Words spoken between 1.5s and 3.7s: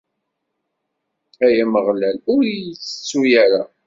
Ameɣlal, ur yi-ttettu ara!